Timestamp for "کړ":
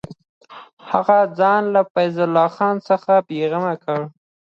3.83-3.99